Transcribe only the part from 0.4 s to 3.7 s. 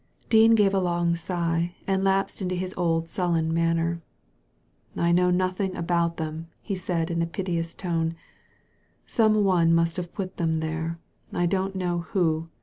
gave a long sigh, and lapsed into his old sullen